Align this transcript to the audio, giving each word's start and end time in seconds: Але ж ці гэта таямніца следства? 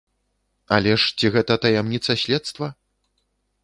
Але 0.77 0.95
ж 1.03 1.13
ці 1.19 1.31
гэта 1.37 1.59
таямніца 1.69 2.11
следства? 2.25 2.75